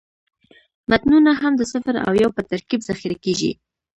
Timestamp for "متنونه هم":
0.89-1.53